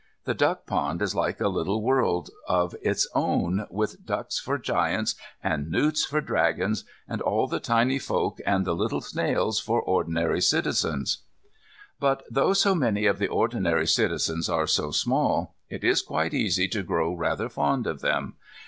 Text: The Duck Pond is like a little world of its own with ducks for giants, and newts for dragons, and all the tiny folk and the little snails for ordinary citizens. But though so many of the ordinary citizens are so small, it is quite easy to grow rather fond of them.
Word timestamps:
The 0.23 0.33
Duck 0.33 0.65
Pond 0.65 0.99
is 0.99 1.13
like 1.13 1.39
a 1.39 1.47
little 1.47 1.83
world 1.83 2.31
of 2.47 2.75
its 2.81 3.07
own 3.13 3.67
with 3.69 4.03
ducks 4.03 4.39
for 4.39 4.57
giants, 4.57 5.13
and 5.43 5.69
newts 5.69 6.05
for 6.05 6.21
dragons, 6.21 6.85
and 7.07 7.21
all 7.21 7.45
the 7.47 7.59
tiny 7.59 7.99
folk 7.99 8.39
and 8.43 8.65
the 8.65 8.73
little 8.73 9.01
snails 9.01 9.59
for 9.59 9.79
ordinary 9.79 10.41
citizens. 10.41 11.19
But 11.99 12.23
though 12.31 12.53
so 12.53 12.73
many 12.73 13.05
of 13.05 13.19
the 13.19 13.27
ordinary 13.27 13.85
citizens 13.85 14.49
are 14.49 14.65
so 14.65 14.89
small, 14.89 15.53
it 15.69 15.83
is 15.83 16.01
quite 16.01 16.33
easy 16.33 16.67
to 16.69 16.81
grow 16.81 17.13
rather 17.13 17.47
fond 17.47 17.85
of 17.85 18.01
them. 18.01 18.37